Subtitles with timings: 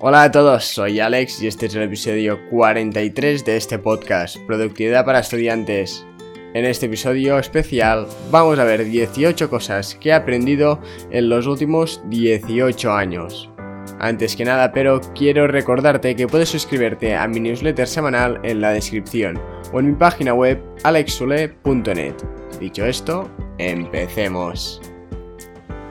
[0.00, 5.04] Hola a todos, soy Alex y este es el episodio 43 de este podcast, Productividad
[5.04, 6.06] para Estudiantes.
[6.54, 10.80] En este episodio especial vamos a ver 18 cosas que he aprendido
[11.10, 13.50] en los últimos 18 años.
[13.98, 18.70] Antes que nada, pero quiero recordarte que puedes suscribirte a mi newsletter semanal en la
[18.70, 19.36] descripción
[19.72, 22.14] o en mi página web alexule.net.
[22.60, 23.28] Dicho esto,
[23.58, 24.80] empecemos.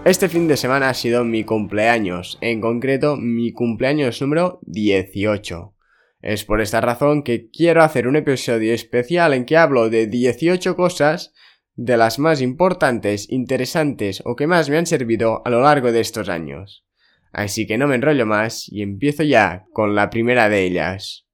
[0.08, 5.76] Este fin de semana ha sido mi cumpleaños, en concreto mi cumpleaños número 18.
[6.22, 10.78] Es por esta razón que quiero hacer un episodio especial en que hablo de 18
[10.78, 11.34] cosas
[11.76, 16.00] de las más importantes, interesantes o que más me han servido a lo largo de
[16.00, 16.86] estos años.
[17.34, 21.28] Así que no me enrollo más y empiezo ya con la primera de ellas.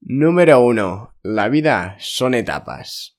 [0.00, 1.14] Número 1.
[1.22, 3.16] La vida son etapas.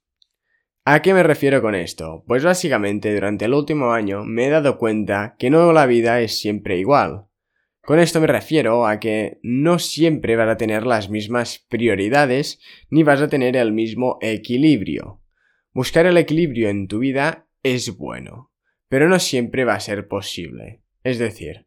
[0.85, 2.25] ¿A qué me refiero con esto?
[2.27, 6.37] Pues básicamente durante el último año me he dado cuenta que no la vida es
[6.37, 7.27] siempre igual.
[7.81, 13.03] Con esto me refiero a que no siempre vas a tener las mismas prioridades ni
[13.03, 15.21] vas a tener el mismo equilibrio.
[15.71, 18.51] Buscar el equilibrio en tu vida es bueno,
[18.89, 20.81] pero no siempre va a ser posible.
[21.01, 21.65] Es decir,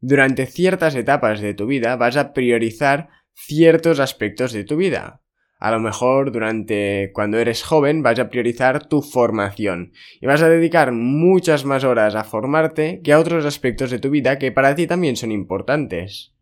[0.00, 5.22] durante ciertas etapas de tu vida vas a priorizar ciertos aspectos de tu vida.
[5.58, 10.50] A lo mejor durante cuando eres joven vas a priorizar tu formación y vas a
[10.50, 14.74] dedicar muchas más horas a formarte que a otros aspectos de tu vida que para
[14.74, 16.34] ti también son importantes.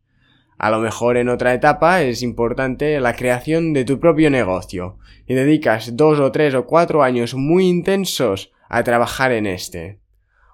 [0.59, 5.35] A lo mejor en otra etapa es importante la creación de tu propio negocio y
[5.35, 10.01] dedicas dos o tres o cuatro años muy intensos a trabajar en este.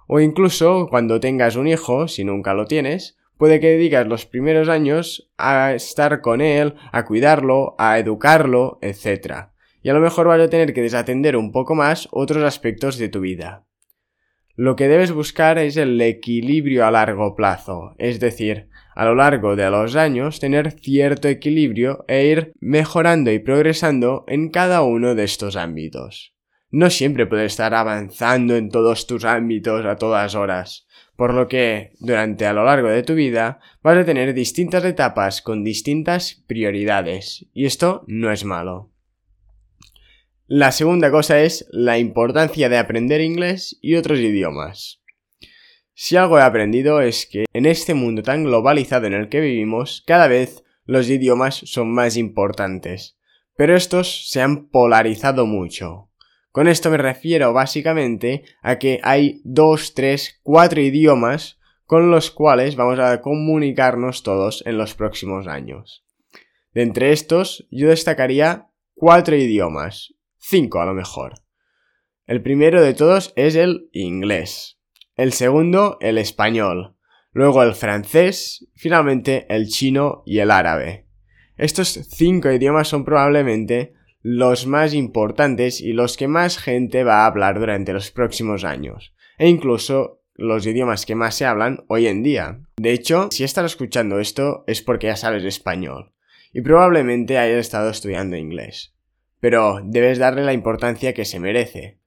[0.06, 4.68] O incluso cuando tengas un hijo, si nunca lo tienes, puede que dedicas los primeros
[4.68, 9.46] años a estar con él, a cuidarlo, a educarlo, etc.
[9.82, 13.08] Y a lo mejor vas a tener que desatender un poco más otros aspectos de
[13.08, 13.64] tu vida.
[14.56, 19.56] Lo que debes buscar es el equilibrio a largo plazo, es decir, a lo largo
[19.56, 25.24] de los años tener cierto equilibrio e ir mejorando y progresando en cada uno de
[25.24, 26.34] estos ámbitos.
[26.70, 30.86] No siempre puedes estar avanzando en todos tus ámbitos a todas horas
[31.20, 35.42] por lo que durante a lo largo de tu vida vas a tener distintas etapas
[35.42, 38.90] con distintas prioridades, y esto no es malo.
[40.46, 45.02] La segunda cosa es la importancia de aprender inglés y otros idiomas.
[45.92, 50.02] Si algo he aprendido es que en este mundo tan globalizado en el que vivimos,
[50.06, 53.18] cada vez los idiomas son más importantes,
[53.58, 56.09] pero estos se han polarizado mucho.
[56.52, 62.76] Con esto me refiero básicamente a que hay dos, tres, cuatro idiomas con los cuales
[62.76, 66.04] vamos a comunicarnos todos en los próximos años.
[66.72, 71.34] De entre estos, yo destacaría cuatro idiomas, cinco a lo mejor.
[72.26, 74.78] El primero de todos es el inglés,
[75.16, 76.96] el segundo el español,
[77.32, 81.06] luego el francés, finalmente el chino y el árabe.
[81.56, 87.26] Estos cinco idiomas son probablemente los más importantes y los que más gente va a
[87.26, 92.22] hablar durante los próximos años, e incluso los idiomas que más se hablan hoy en
[92.22, 92.60] día.
[92.76, 96.12] De hecho, si estás escuchando esto es porque ya sabes español,
[96.52, 98.94] y probablemente hayas estado estudiando inglés.
[99.40, 101.98] Pero debes darle la importancia que se merece.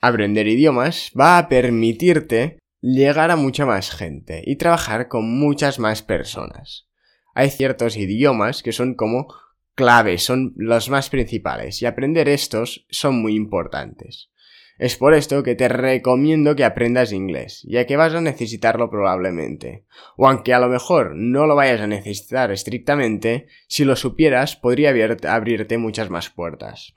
[0.00, 6.02] Aprender idiomas va a permitirte llegar a mucha más gente y trabajar con muchas más
[6.02, 6.86] personas.
[7.34, 9.28] Hay ciertos idiomas que son como
[9.76, 14.30] claves, son los más principales, y aprender estos son muy importantes.
[14.78, 19.86] Es por esto que te recomiendo que aprendas inglés, ya que vas a necesitarlo probablemente.
[20.16, 24.90] O aunque a lo mejor no lo vayas a necesitar estrictamente, si lo supieras podría
[25.28, 26.92] abrirte muchas más puertas.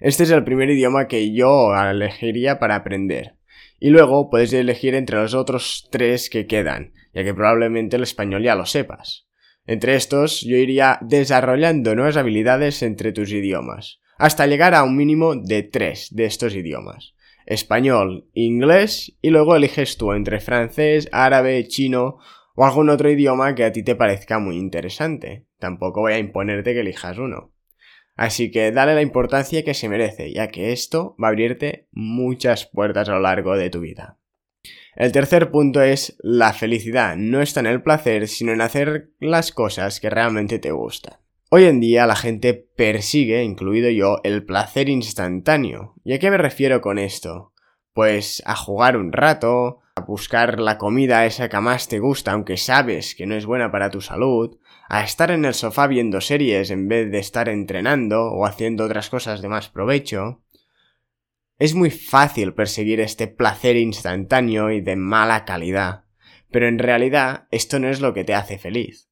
[0.00, 3.34] Este es el primer idioma que yo elegiría para aprender.
[3.80, 8.44] Y luego puedes elegir entre los otros tres que quedan, ya que probablemente el español
[8.44, 9.26] ya lo sepas.
[9.66, 15.34] Entre estos, yo iría desarrollando nuevas habilidades entre tus idiomas, hasta llegar a un mínimo
[15.34, 17.14] de tres de estos idiomas.
[17.46, 22.18] Español, inglés y luego eliges tú entre francés, árabe, chino
[22.54, 25.46] o algún otro idioma que a ti te parezca muy interesante.
[25.58, 27.52] Tampoco voy a imponerte que elijas uno.
[28.16, 32.66] Así que dale la importancia que se merece, ya que esto va a abrirte muchas
[32.66, 34.18] puertas a lo largo de tu vida.
[34.96, 39.52] El tercer punto es la felicidad no está en el placer, sino en hacer las
[39.52, 41.18] cosas que realmente te gustan.
[41.50, 45.94] Hoy en día la gente persigue, incluido yo, el placer instantáneo.
[46.02, 47.52] ¿Y a qué me refiero con esto?
[47.92, 52.56] Pues a jugar un rato, a buscar la comida esa que más te gusta aunque
[52.56, 54.56] sabes que no es buena para tu salud,
[54.88, 59.10] a estar en el sofá viendo series en vez de estar entrenando o haciendo otras
[59.10, 60.40] cosas de más provecho.
[61.58, 66.04] Es muy fácil perseguir este placer instantáneo y de mala calidad,
[66.50, 69.08] pero en realidad esto no es lo que te hace feliz.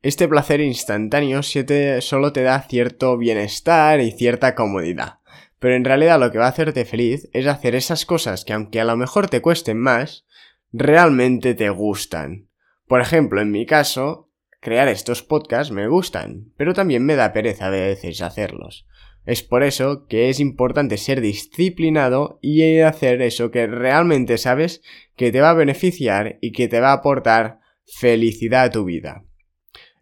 [0.00, 5.18] Este placer instantáneo solo te da cierto bienestar y cierta comodidad.
[5.58, 8.80] Pero en realidad lo que va a hacerte feliz es hacer esas cosas que aunque
[8.80, 10.24] a lo mejor te cuesten más,
[10.72, 12.48] realmente te gustan.
[12.86, 14.30] Por ejemplo, en mi caso,
[14.60, 18.86] crear estos podcasts me gustan, pero también me da pereza a veces hacerlos.
[19.24, 24.82] Es por eso que es importante ser disciplinado y hacer eso que realmente sabes
[25.16, 29.24] que te va a beneficiar y que te va a aportar felicidad a tu vida.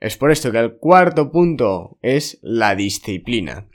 [0.00, 3.68] Es por esto que el cuarto punto es la disciplina.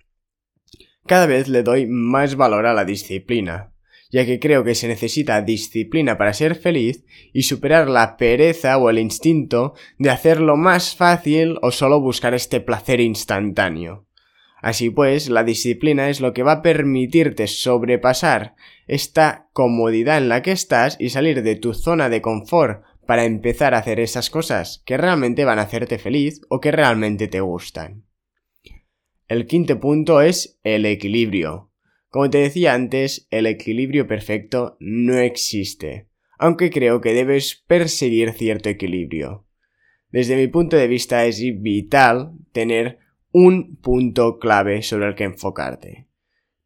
[1.05, 3.73] Cada vez le doy más valor a la disciplina,
[4.09, 8.89] ya que creo que se necesita disciplina para ser feliz y superar la pereza o
[8.89, 14.04] el instinto de hacerlo más fácil o solo buscar este placer instantáneo.
[14.65, 18.55] Así pues, la disciplina es lo que va a permitirte sobrepasar
[18.87, 23.75] esta comodidad en la que estás y salir de tu zona de confort para empezar
[23.75, 28.05] a hacer esas cosas que realmente van a hacerte feliz o que realmente te gustan.
[29.27, 31.69] El quinto punto es el equilibrio.
[32.09, 36.07] Como te decía antes, el equilibrio perfecto no existe,
[36.39, 39.45] aunque creo que debes perseguir cierto equilibrio.
[40.09, 43.04] Desde mi punto de vista es vital tener
[43.37, 46.07] un punto clave sobre el que enfocarte.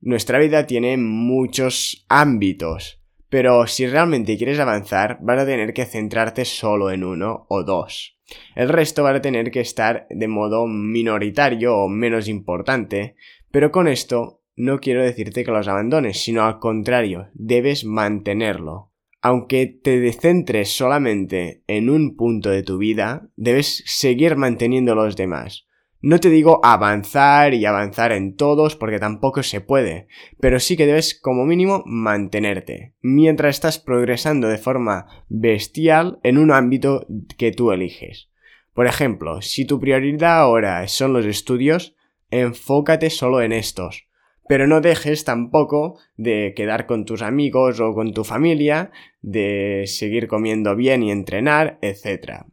[0.01, 6.45] Nuestra vida tiene muchos ámbitos, pero si realmente quieres avanzar, vas a tener que centrarte
[6.45, 8.19] solo en uno o dos.
[8.55, 13.15] El resto va a tener que estar de modo minoritario o menos importante,
[13.49, 18.91] pero con esto no quiero decirte que los abandones, sino al contrario, debes mantenerlo.
[19.23, 25.65] Aunque te centres solamente en un punto de tu vida, debes seguir manteniendo los demás.
[26.01, 30.07] No te digo avanzar y avanzar en todos porque tampoco se puede,
[30.39, 36.51] pero sí que debes como mínimo mantenerte, mientras estás progresando de forma bestial en un
[36.51, 37.05] ámbito
[37.37, 38.29] que tú eliges.
[38.73, 41.97] Por ejemplo, si tu prioridad ahora son los estudios,
[42.31, 44.07] enfócate solo en estos,
[44.47, 48.91] pero no dejes tampoco de quedar con tus amigos o con tu familia,
[49.21, 52.45] de seguir comiendo bien y entrenar, etc.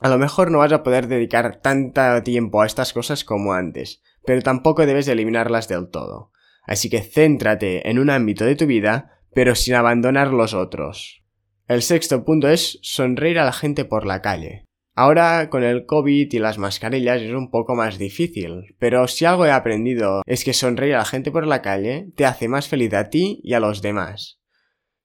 [0.00, 4.02] A lo mejor no vas a poder dedicar tanto tiempo a estas cosas como antes,
[4.24, 6.30] pero tampoco debes eliminarlas del todo.
[6.62, 11.24] Así que céntrate en un ámbito de tu vida, pero sin abandonar los otros.
[11.66, 14.64] El sexto punto es sonreír a la gente por la calle.
[14.94, 19.46] Ahora con el COVID y las mascarillas es un poco más difícil, pero si algo
[19.46, 22.92] he aprendido es que sonreír a la gente por la calle te hace más feliz
[22.94, 24.40] a ti y a los demás.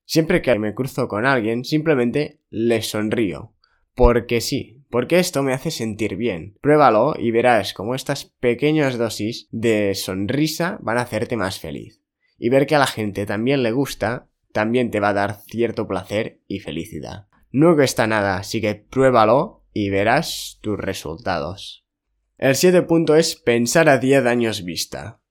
[0.06, 3.54] Siempre que me cruzo con alguien, simplemente les sonrío.
[3.96, 6.56] Porque sí, porque esto me hace sentir bien.
[6.62, 12.04] Pruébalo y verás cómo estas pequeñas dosis de sonrisa van a hacerte más feliz.
[12.38, 15.88] Y ver que a la gente también le gusta, también te va a dar cierto
[15.88, 17.26] placer y felicidad.
[17.52, 21.88] No cuesta nada, así que pruébalo y verás tus resultados.
[22.38, 25.22] El siete punto es pensar a 10 años vista.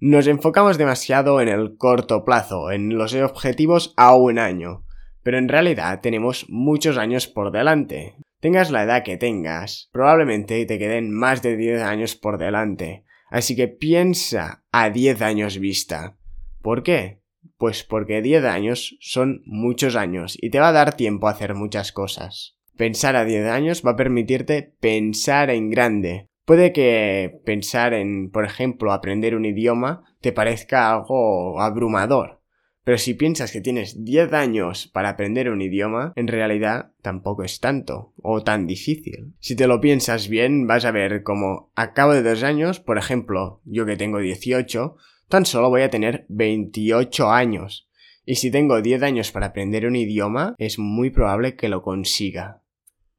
[0.00, 4.86] Nos enfocamos demasiado en el corto plazo, en los objetivos a un año,
[5.22, 8.16] pero en realidad tenemos muchos años por delante.
[8.44, 13.56] Tengas la edad que tengas, probablemente te queden más de 10 años por delante, así
[13.56, 16.18] que piensa a 10 años vista.
[16.60, 17.22] ¿Por qué?
[17.56, 21.54] Pues porque 10 años son muchos años y te va a dar tiempo a hacer
[21.54, 22.58] muchas cosas.
[22.76, 26.28] Pensar a 10 años va a permitirte pensar en grande.
[26.44, 32.42] Puede que pensar en, por ejemplo, aprender un idioma te parezca algo abrumador.
[32.84, 37.58] Pero si piensas que tienes 10 años para aprender un idioma, en realidad tampoco es
[37.58, 39.32] tanto o tan difícil.
[39.40, 42.98] Si te lo piensas bien, vas a ver como a cabo de dos años, por
[42.98, 44.96] ejemplo, yo que tengo 18,
[45.28, 47.88] tan solo voy a tener 28 años.
[48.26, 52.62] Y si tengo 10 años para aprender un idioma, es muy probable que lo consiga.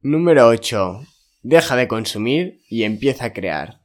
[0.00, 1.00] Número 8.
[1.42, 3.80] Deja de consumir y empieza a crear.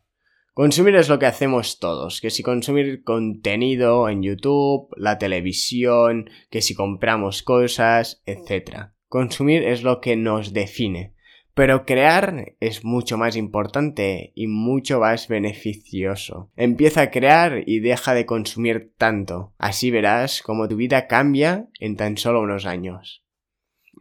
[0.61, 6.61] Consumir es lo que hacemos todos, que si consumir contenido en YouTube, la televisión, que
[6.61, 8.91] si compramos cosas, etc.
[9.07, 11.15] Consumir es lo que nos define,
[11.55, 16.51] pero crear es mucho más importante y mucho más beneficioso.
[16.55, 21.95] Empieza a crear y deja de consumir tanto, así verás cómo tu vida cambia en
[21.95, 23.23] tan solo unos años.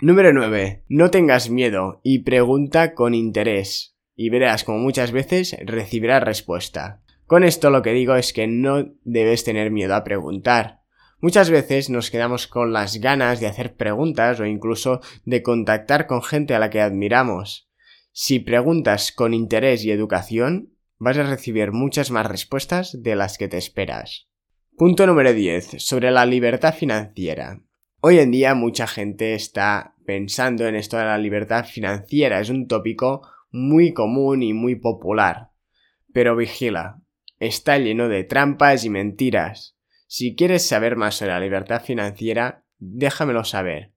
[0.03, 0.85] Número 9.
[0.91, 3.97] No tengas miedo y pregunta con interés.
[4.23, 7.01] Y verás como muchas veces recibirás respuesta.
[7.25, 10.83] Con esto lo que digo es que no debes tener miedo a preguntar.
[11.23, 16.23] Muchas veces nos quedamos con las ganas de hacer preguntas o incluso de contactar con
[16.23, 17.71] gente a la que admiramos.
[18.13, 23.49] Si preguntas con interés y educación, vas a recibir muchas más respuestas de las que
[23.49, 24.29] te esperas.
[24.77, 25.77] Punto número 10.
[25.79, 27.63] Sobre la libertad financiera.
[28.03, 32.39] Hoy en día mucha gente está pensando en esto de la libertad financiera.
[32.39, 35.51] Es un tópico muy común y muy popular.
[36.13, 37.01] Pero vigila,
[37.39, 39.77] está lleno de trampas y mentiras.
[40.07, 43.93] Si quieres saber más sobre la libertad financiera, déjamelo saber.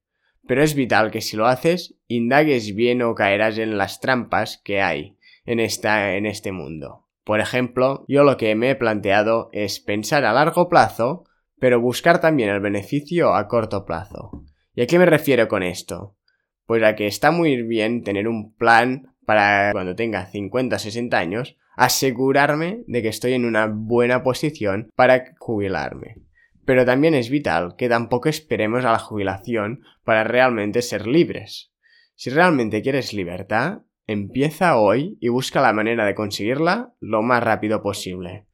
[0.46, 4.82] Pero es vital que si lo haces, indagues bien o caerás en las trampas que
[4.82, 7.08] hay en, esta, en este mundo.
[7.24, 11.24] Por ejemplo, yo lo que me he planteado es pensar a largo plazo,
[11.58, 14.44] pero buscar también el beneficio a corto plazo.
[14.76, 16.18] ¿Y a qué me refiero con esto?
[16.66, 21.18] Pues a que está muy bien tener un plan para cuando tenga 50 o 60
[21.18, 26.18] años, asegurarme de que estoy en una buena posición para jubilarme.
[26.66, 31.74] Pero también es vital que tampoco esperemos a la jubilación para realmente ser libres.
[32.16, 37.82] Si realmente quieres libertad, empieza hoy y busca la manera de conseguirla lo más rápido
[37.82, 38.48] posible,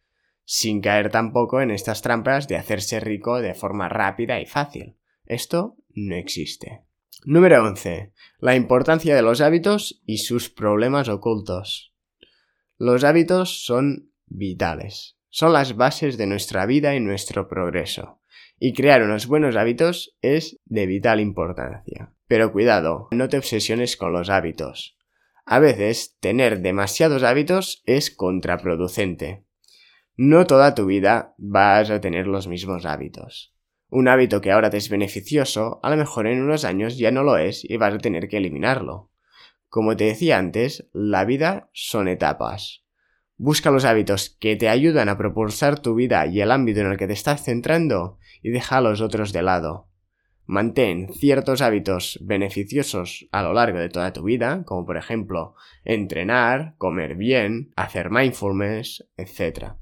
[0.44, 4.98] sin caer tampoco en estas trampas de hacerse rico de forma rápida y fácil.
[5.26, 6.89] Esto no existe.
[7.26, 8.14] Número 11.
[8.40, 11.94] La importancia de los hábitos y sus problemas ocultos.
[12.78, 15.18] Los hábitos son vitales.
[15.28, 18.22] Son las bases de nuestra vida y nuestro progreso.
[18.58, 22.14] Y crear unos buenos hábitos es de vital importancia.
[22.28, 24.98] Pero cuidado, no te obsesiones con los hábitos.
[25.46, 29.44] A veces, tener demasiados hábitos es contraproducente.
[30.16, 33.54] No toda tu vida vas a tener los mismos hábitos.
[33.90, 37.24] Un hábito que ahora te es beneficioso, a lo mejor en unos años ya no
[37.24, 39.10] lo es y vas a tener que eliminarlo.
[39.68, 42.84] Como te decía antes, la vida son etapas.
[43.38, 46.98] Busca los hábitos que te ayudan a propulsar tu vida y el ámbito en el
[46.98, 49.88] que te estás centrando y deja a los otros de lado.
[50.46, 56.76] Mantén ciertos hábitos beneficiosos a lo largo de toda tu vida, como por ejemplo entrenar,
[56.78, 59.74] comer bien, hacer mindfulness, etc.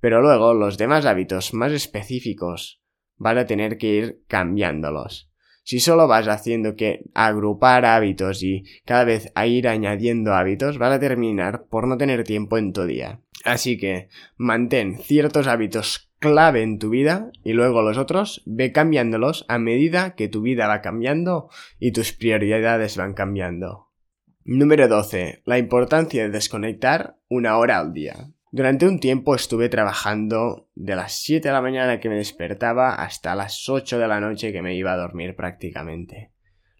[0.00, 2.83] Pero luego los demás hábitos más específicos
[3.16, 5.30] vas a tener que ir cambiándolos.
[5.62, 10.92] Si solo vas haciendo que agrupar hábitos y cada vez a ir añadiendo hábitos, vas
[10.92, 13.20] a terminar por no tener tiempo en tu día.
[13.44, 19.44] Así que mantén ciertos hábitos clave en tu vida y luego los otros ve cambiándolos
[19.48, 23.88] a medida que tu vida va cambiando y tus prioridades van cambiando.
[24.44, 25.42] Número 12.
[25.46, 28.33] La importancia de desconectar una hora al día.
[28.56, 33.34] Durante un tiempo estuve trabajando de las 7 de la mañana que me despertaba hasta
[33.34, 36.30] las 8 de la noche que me iba a dormir prácticamente.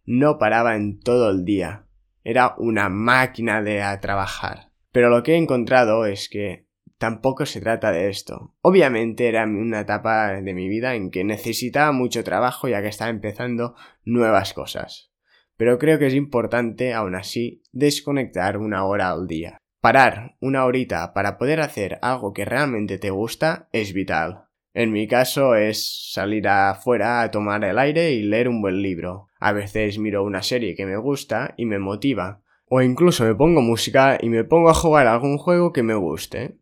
[0.04, 1.88] No paraba en todo el día.
[2.22, 4.70] Era una máquina de a trabajar.
[4.92, 8.54] Pero lo que he encontrado es que tampoco se trata de esto.
[8.60, 13.10] Obviamente era una etapa de mi vida en que necesitaba mucho trabajo ya que estaba
[13.10, 15.10] empezando nuevas cosas.
[15.56, 19.58] Pero creo que es importante, aún así, desconectar una hora al día.
[19.84, 24.46] Parar una horita para poder hacer algo que realmente te gusta es vital.
[24.72, 29.28] En mi caso es salir afuera a tomar el aire y leer un buen libro.
[29.38, 32.40] A veces miro una serie que me gusta y me motiva.
[32.64, 36.56] O incluso me pongo música y me pongo a jugar algún juego que me guste.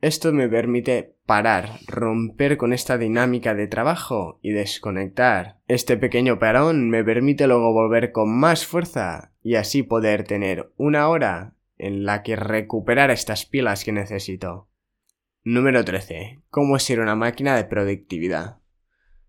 [0.00, 5.58] Esto me permite parar, romper con esta dinámica de trabajo y desconectar.
[5.68, 11.08] Este pequeño parón me permite luego volver con más fuerza y así poder tener una
[11.08, 14.68] hora en la que recuperar estas pilas que necesito.
[15.44, 16.42] Número 13.
[16.50, 18.58] ¿Cómo ser una máquina de productividad?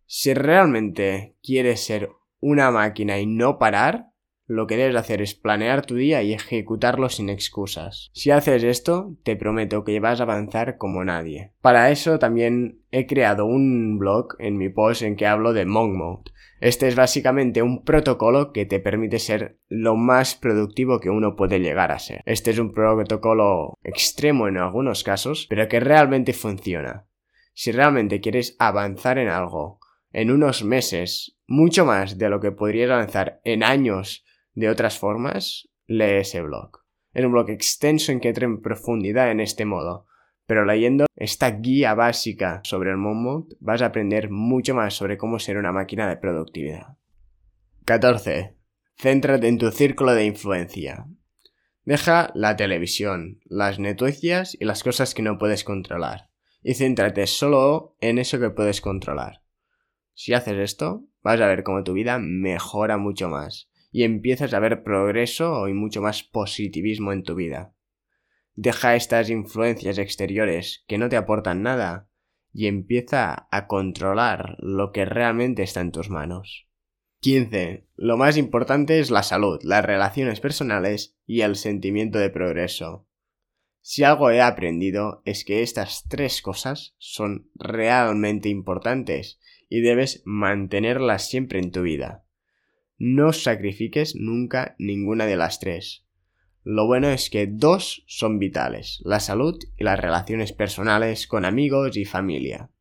[0.06, 4.08] Si realmente quieres ser una máquina y no parar,
[4.50, 8.10] lo que debes hacer es planear tu día y ejecutarlo sin excusas.
[8.14, 11.54] Si haces esto, te prometo que vas a avanzar como nadie.
[11.62, 15.94] Para eso también he creado un blog en mi post en que hablo de Monk
[15.94, 16.32] Mode.
[16.62, 21.60] Este es básicamente un protocolo que te permite ser lo más productivo que uno puede
[21.60, 22.24] llegar a ser.
[22.26, 27.06] Este es un protocolo extremo en algunos casos, pero que realmente funciona.
[27.54, 29.80] Si realmente quieres avanzar en algo,
[30.12, 34.26] en unos meses, mucho más de lo que podrías avanzar en años
[34.60, 36.82] de otras formas, lee ese blog.
[37.14, 40.06] Es un blog extenso en que entra en profundidad en este modo,
[40.46, 45.40] pero leyendo esta guía básica sobre el Monmouth vas a aprender mucho más sobre cómo
[45.40, 46.98] ser una máquina de productividad.
[47.86, 48.58] 14.
[48.98, 51.06] Céntrate en tu círculo de influencia.
[51.86, 56.30] Deja la televisión, las noticias y las cosas que no puedes controlar,
[56.62, 59.42] y céntrate solo en eso que puedes controlar.
[60.14, 64.60] Si haces esto, vas a ver cómo tu vida mejora mucho más y empiezas a
[64.60, 67.74] ver progreso y mucho más positivismo en tu vida.
[68.56, 72.10] Deja estas influencias exteriores que no te aportan nada
[72.52, 76.68] y empieza a controlar lo que realmente está en tus manos.
[77.22, 77.88] 15.
[77.96, 83.08] Lo más importante es la salud, las relaciones personales y el sentimiento de progreso.
[83.82, 91.30] Si algo he aprendido es que estas tres cosas son realmente importantes y debes mantenerlas
[91.30, 92.26] siempre en tu vida.
[93.02, 96.06] No sacrifiques nunca ninguna de las tres.
[96.66, 101.96] Lo bueno es que dos son vitales, la salud y las relaciones personales con amigos
[101.96, 102.72] y familia.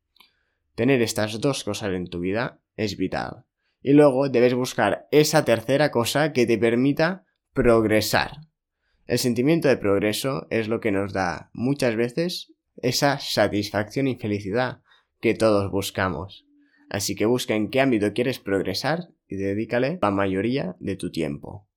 [0.75, 3.45] Tener estas dos cosas en tu vida es vital.
[3.81, 7.23] Y luego debes buscar esa tercera cosa que te permita
[7.53, 8.41] progresar.
[9.07, 14.81] El sentimiento de progreso es lo que nos da muchas veces esa satisfacción y felicidad
[15.21, 16.45] que todos buscamos.
[16.89, 21.69] Así que busca en qué ámbito quieres progresar y dedícale la mayoría de tu tiempo.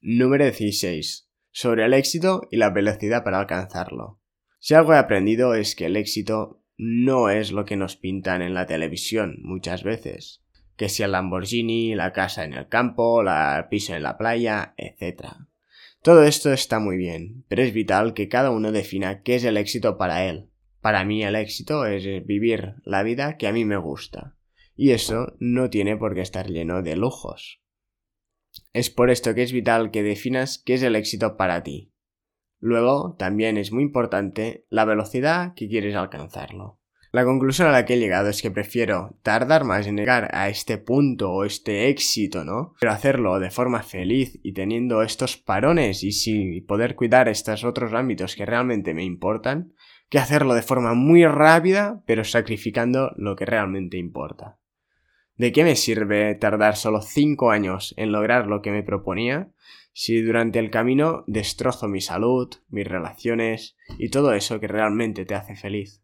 [0.00, 1.28] Número 16.
[1.50, 4.20] Sobre el éxito y la velocidad para alcanzarlo.
[4.60, 8.54] Si algo he aprendido es que el éxito no es lo que nos pintan en
[8.54, 10.42] la televisión muchas veces.
[10.76, 15.28] Que si el Lamborghini, la casa en el campo, la piso en la playa, etc.
[16.02, 19.56] Todo esto está muy bien, pero es vital que cada uno defina qué es el
[19.56, 20.50] éxito para él.
[20.80, 24.35] Para mí el éxito es vivir la vida que a mí me gusta.
[24.76, 27.62] Y eso no tiene por qué estar lleno de lujos.
[28.72, 31.92] Es por esto que es vital que definas qué es el éxito para ti.
[32.58, 36.80] Luego, también es muy importante la velocidad que quieres alcanzarlo.
[37.12, 40.48] La conclusión a la que he llegado es que prefiero tardar más en llegar a
[40.48, 42.74] este punto o este éxito, ¿no?
[42.78, 47.94] Pero hacerlo de forma feliz y teniendo estos parones y sin poder cuidar estos otros
[47.94, 49.72] ámbitos que realmente me importan,
[50.10, 54.58] que hacerlo de forma muy rápida, pero sacrificando lo que realmente importa.
[55.36, 59.50] ¿De qué me sirve tardar solo 5 años en lograr lo que me proponía
[59.92, 65.34] si durante el camino destrozo mi salud, mis relaciones y todo eso que realmente te
[65.34, 66.02] hace feliz?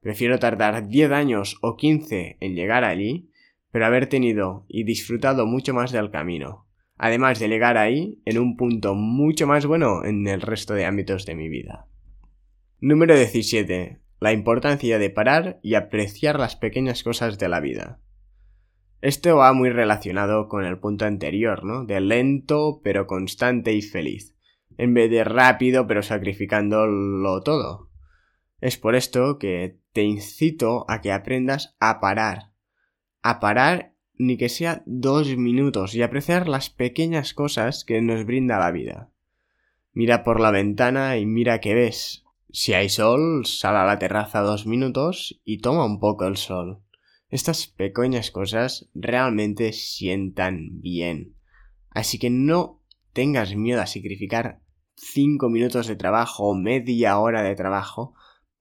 [0.00, 3.30] Prefiero tardar 10 años o 15 en llegar allí,
[3.70, 6.66] pero haber tenido y disfrutado mucho más del camino,
[6.98, 11.24] además de llegar ahí en un punto mucho más bueno en el resto de ámbitos
[11.24, 11.86] de mi vida.
[12.78, 14.00] Número 17.
[14.20, 18.00] La importancia de parar y apreciar las pequeñas cosas de la vida.
[19.00, 21.84] Esto va muy relacionado con el punto anterior, ¿no?
[21.84, 24.34] De lento pero constante y feliz,
[24.78, 27.90] en vez de rápido pero sacrificándolo todo.
[28.60, 32.50] Es por esto que te incito a que aprendas a parar.
[33.22, 38.58] A parar ni que sea dos minutos y apreciar las pequeñas cosas que nos brinda
[38.58, 39.10] la vida.
[39.92, 42.24] Mira por la ventana y mira qué ves.
[42.50, 46.82] Si hay sol, sal a la terraza dos minutos y toma un poco el sol.
[47.36, 51.36] Estas pequeñas cosas realmente sientan bien.
[51.90, 54.62] Así que no tengas miedo a sacrificar
[54.94, 58.14] cinco minutos de trabajo o media hora de trabajo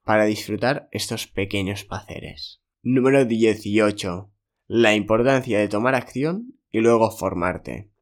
[0.03, 2.61] para disfrutar estos pequeños placeres.
[2.83, 4.29] Número 18.
[4.67, 7.93] La importancia de tomar acción y luego formarte.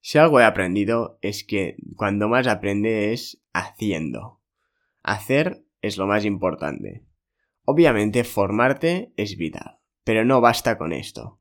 [0.00, 4.40] Si algo he aprendido es que cuando más aprende es haciendo.
[5.04, 7.05] Hacer es lo más importante.
[7.68, 11.40] Obviamente formarte es vital, pero no basta con esto.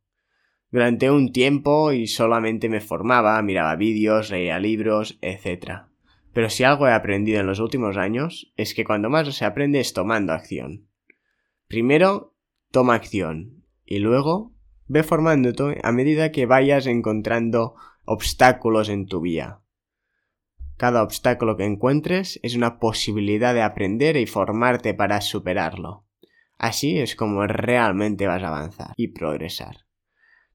[0.71, 5.83] Durante un tiempo y solamente me formaba, miraba vídeos, leía libros, etc.
[6.33, 9.79] Pero si algo he aprendido en los últimos años es que cuando más se aprende
[9.79, 10.87] es tomando acción.
[11.67, 12.35] Primero,
[12.71, 14.51] toma acción y luego
[14.87, 19.59] ve formándote a medida que vayas encontrando obstáculos en tu vía.
[20.75, 26.04] Cada obstáculo que encuentres es una posibilidad de aprender y formarte para superarlo.
[26.57, 29.85] Así es como realmente vas a avanzar y progresar.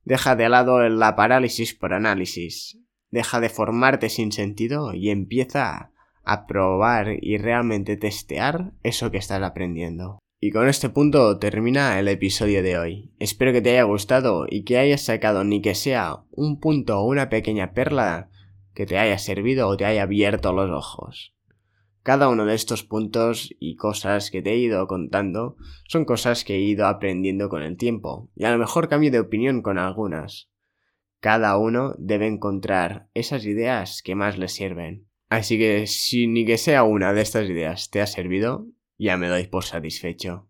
[0.04, 2.78] Deja de lado la parálisis por análisis.
[3.10, 5.92] Deja de formarte sin sentido y empieza
[6.24, 10.18] a probar y realmente testear eso que estás aprendiendo.
[10.42, 13.12] Y con este punto termina el episodio de hoy.
[13.18, 17.06] Espero que te haya gustado y que hayas sacado ni que sea un punto o
[17.06, 18.30] una pequeña perla
[18.72, 21.34] que te haya servido o te haya abierto los ojos.
[22.02, 26.54] Cada uno de estos puntos y cosas que te he ido contando son cosas que
[26.54, 30.50] he ido aprendiendo con el tiempo, y a lo mejor cambio de opinión con algunas.
[31.20, 35.06] Cada uno debe encontrar esas ideas que más le sirven.
[35.28, 38.66] Así que si ni que sea una de estas ideas te ha servido,
[38.98, 40.48] ya me doy por satisfecho.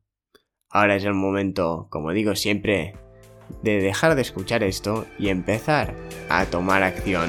[0.69, 2.95] Ahora es el momento, como digo siempre,
[3.63, 5.97] de dejar de escuchar esto y empezar
[6.29, 7.29] a tomar acción.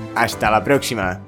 [0.15, 1.21] Hasta la próxima.